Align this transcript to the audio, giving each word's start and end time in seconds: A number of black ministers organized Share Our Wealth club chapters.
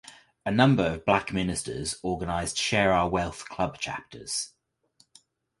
A 0.47 0.49
number 0.49 0.83
of 0.87 1.05
black 1.05 1.31
ministers 1.31 1.99
organized 2.01 2.57
Share 2.57 2.91
Our 2.91 3.07
Wealth 3.07 3.47
club 3.47 3.77
chapters. 3.77 4.53